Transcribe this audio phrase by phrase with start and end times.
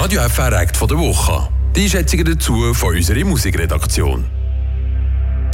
[0.00, 1.52] Radio FR Act von der Woche.
[1.76, 4.24] Die Einschätzungen dazu von unserer Musikredaktion.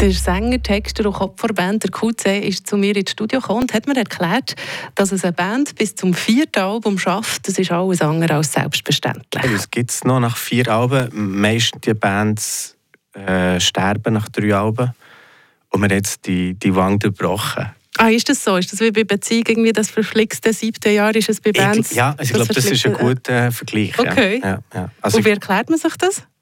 [0.01, 3.63] Der Sänger, Texter und Kopf der Band, der QC, ist zu mir ins Studio gekommen
[3.63, 4.55] und hat mir erklärt,
[4.95, 7.49] dass es eine Band bis zum vierten Album schafft.
[7.49, 9.53] Das ist alles andere als selbstverständlich.
[9.53, 11.41] Es gibt es noch nach vier Alben.
[11.41, 12.77] Meistens die Bands
[13.15, 14.93] äh, sterben nach drei Alben.
[15.71, 17.73] Und wir haben jetzt die, die Wange gebrochen.
[17.99, 18.57] Ah, ist das so?
[18.57, 21.15] Ist das wie bei Beziehung irgendwie das verflixte siebte Jahr?
[21.15, 21.91] Ist es bei Bands?
[21.91, 23.99] Ich, ja, also ich glaube, das ist ein guter Vergleich.
[23.99, 24.41] Okay.
[24.43, 24.91] Ja, ja.
[25.01, 26.23] Also Und wie erklärt man sich das?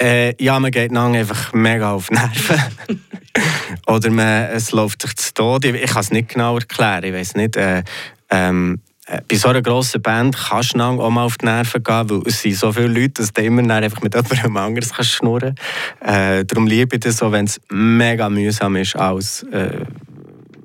[0.00, 2.60] Äh, ja, man geht lang einfach mega auf Nerven.
[3.86, 5.78] Oder man, es läuft sich zu Tode.
[5.78, 7.04] Ich kann es nicht genau erklären.
[7.04, 7.56] Ich weiß nicht.
[7.56, 7.84] Äh,
[8.30, 12.10] ähm, äh, bei so einer grossen Band kannst du auch mal auf die Nerven gehen,
[12.10, 15.54] weil es sind so viele Leute, dass du immer einfach mit jemandem anderes kannst schnurren
[16.00, 16.18] kannst.
[16.18, 19.84] Äh, darum liebe ich das so, wenn es mega mühsam ist, als äh,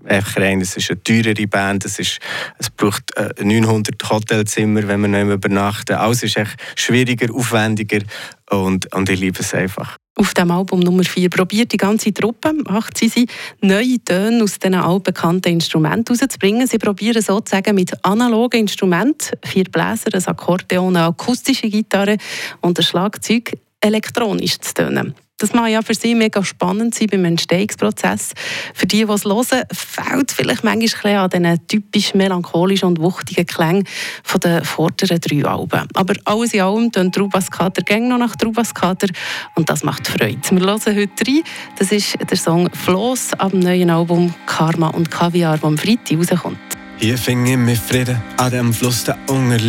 [0.05, 0.61] einfach rein.
[0.61, 2.19] Es ist eine teurere Band, es, ist,
[2.57, 7.99] es braucht äh, 900 Hotelzimmer, wenn man nicht mehr übernachten Alles ist echt schwieriger, aufwendiger
[8.49, 9.97] und, und ich liebe es einfach.
[10.15, 13.27] Auf dem Album Nummer 4 probiert die ganze Truppe, macht sie, sie
[13.61, 16.67] neue Töne aus diesen altbekannten Instrumenten herauszubringen.
[16.67, 22.17] Sie probieren sozusagen mit analogen Instrumenten, vier Bläser, ein Akkordeon, eine akustische Gitarre
[22.59, 25.15] und ein Schlagzeug elektronisch zu tönen.
[25.41, 28.33] Das mag ja für Sie mega spannend sein beim Entstehungsprozess.
[28.75, 33.87] Für die, die es hören, fehlt vielleicht manchmal an diesen typisch melancholischen und wuchtigen Klängen
[34.43, 35.87] den vorderen drei Alben.
[35.95, 39.07] Aber alles in allem tönt Trubaskater gang noch nach Trubaskater
[39.55, 40.37] und das macht Freude.
[40.51, 41.41] Wir hören heute rein.
[41.79, 46.59] Das ist der Song «Floss» dem neuen Album «Karma und Kaviar», das am Freitag rauskommt.
[46.99, 49.59] Hier fing ich mit Frieden an dem Fluss da unten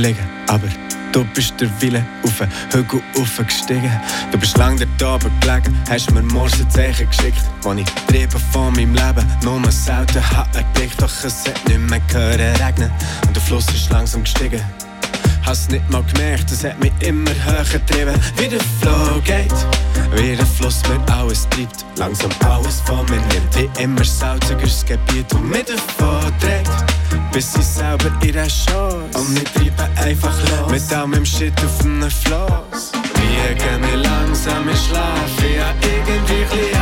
[0.49, 0.69] aber
[1.13, 3.91] Du bist der Wille auf den Hügel aufgestiegen.
[4.31, 7.43] Du bist lang dort oben gelegen, hast mir Morsezeichen geschickt.
[7.61, 10.97] Wo ich Triebe von meinem Leben nur selten hatte Blick.
[10.97, 12.91] Doch es hat nicht mehr gehört regnen
[13.27, 14.63] und der Fluss ist langsam gestiegen.
[15.45, 18.19] Hast nicht mal gemerkt, es hat mich immer höher getrieben.
[18.37, 19.53] Wie der Flow geht,
[20.15, 21.85] wie der Fluss mir alles treibt.
[21.97, 26.72] Langsam alles von mir nimmt, wie immer salzigeres Gebiet und mit davon trägt
[27.33, 29.19] bis ich selber in der Chance.
[29.19, 30.71] Und wir treiben einfach los.
[30.71, 32.93] Mit all meinem Shit auf einem Floss.
[32.93, 35.31] Wir gehen langsam in Schlaf.
[35.57, 36.82] Ja, irgendwie ein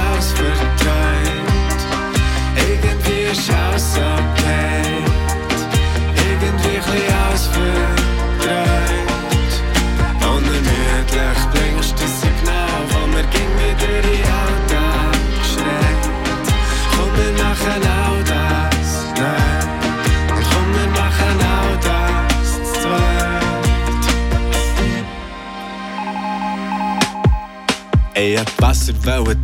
[28.20, 28.92] Ich wollte Wasser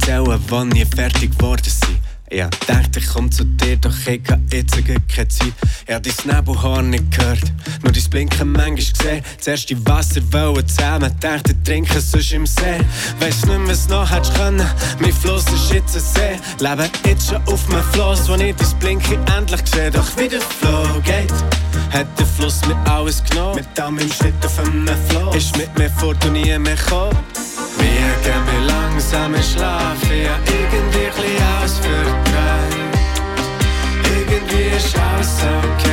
[0.04, 1.98] zählen, wann nie fertig geworden sind.
[2.28, 5.54] Ich dachte, ich komm zu dir, doch ich hab jetzt keine Zeit.
[5.87, 7.41] Ich hab dein Nebelhaar nicht gehört,
[7.82, 9.25] nur dein Blinken manchmal gesehen.
[9.41, 10.20] Zuerst die Wasser
[10.66, 12.78] zusammen, dachte, trinken sonst im See.
[13.19, 14.69] Weißt nicht, was noch hättest können,
[15.00, 16.62] mein Fluss ist jetzt ein See.
[16.62, 19.94] Lebe jetzt schon auf meinem Floss, wo ich dein Blinken endlich gesehen.
[19.94, 21.32] Doch wie der Flow geht,
[21.94, 23.54] hat der Fluss mir alles genommen.
[23.54, 27.16] Mit all meinem Schritt auf einem Floss, ist mit mir fort und nie mehr gekommen.
[27.78, 32.97] Wir gehen wir langsam in Schlaf, ja irgendwie ein ausvertreibt.
[34.10, 35.85] Irgendwie ist alles okay.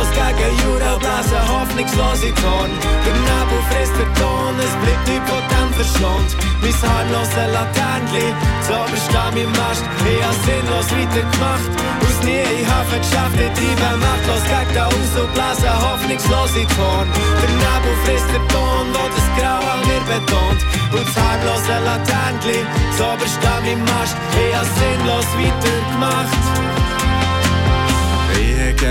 [0.00, 2.70] Machtlos gegen Jura, blase hoffnungslose Ton.
[3.04, 6.30] Der Nebel frisst der Ton, es bleibt dem verschont.
[6.62, 8.26] Mein haarlose Laternli,
[8.66, 9.84] zoberst an meinem Mast.
[10.04, 11.70] Ich hab sinnlos weitergemacht,
[12.04, 13.36] aus nie ich habe geschafft.
[13.36, 17.06] Ich treibe machtlos gegen den Aus und blase hoffnungslose Ton.
[17.40, 20.60] Der Nebel frisst der Ton, wo das Grau an mir betont.
[20.92, 22.60] Und das haarlose Laternli,
[22.96, 24.16] zoberst an meinem Mast.
[24.36, 26.79] Ich hab sinnlos weitergemacht.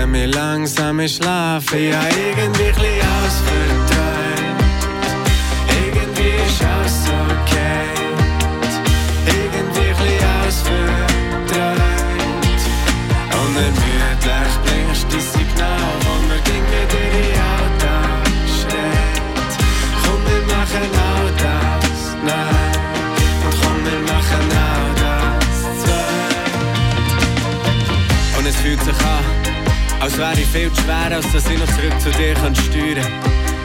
[0.00, 4.80] Ich geh mir langsam in Schlaf, ja irgendwie ein ausverträumt.
[5.68, 7.84] Irgendwie ist alles okay.
[9.26, 11.42] Irgendwie ein ausverträumt.
[13.44, 18.24] Unermüdlich blinkst du Signal, wo mir ging wieder in Alltag
[18.56, 19.52] schreit.
[20.02, 22.74] Komm, wir machen all das, nein.
[23.44, 26.20] Und komm, wir machen all das, zwei.
[28.38, 29.39] Und es fühlt sich an,
[30.00, 33.06] als wäre ich viel zu schwer, als dass ich noch zurück zu dir kann steuern.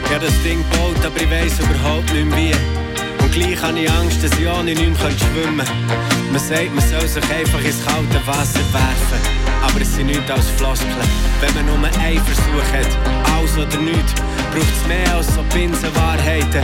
[0.04, 3.22] Ich habe das Ding gebaut, aber ich weiss überhaupt nicht mehr wie.
[3.22, 6.32] Und gleich habe ich Angst, dass ich ohne nicht mehr schwimmen kann.
[6.32, 9.20] Man sagt, man soll sich einfach ins kalte Wasser werfen.
[9.62, 11.08] aber es sind nichts als Floskeln.
[11.40, 12.92] Wenn man nur einen Versuch hat,
[13.34, 14.14] alles oder nichts,
[14.52, 16.62] braucht es mehr als so Binsenwahrheiten.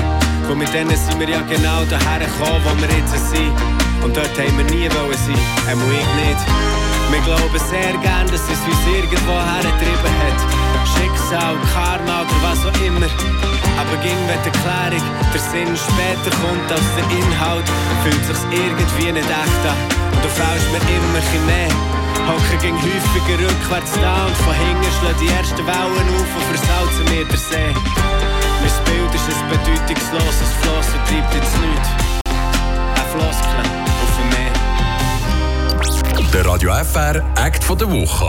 [0.49, 3.53] Und mit denen sind wir ja genau daher gekommen, wo wir jetzt sind.
[4.05, 6.82] Und dort haben wir nie wollen sein, einmal ich nicht.
[7.13, 10.41] Wir glauben sehr gern, dass es uns irgendwo hergetrieben hat.
[10.97, 13.05] Schicksal, Karma oder was auch immer.
[13.77, 17.69] Aber ging wenn die Erklärung, der Sinn später kommt als der Inhalt,
[18.03, 19.77] fühlt sich's irgendwie nicht echt an.
[20.09, 21.73] Und du fällst mir immer ein mehr.
[22.33, 27.05] Hocken ging häufiger rückwärts da und von hinten schlagen die ersten Wellen auf und versalzen
[27.13, 27.72] mir der See.
[36.85, 38.21] FR Act der Woche.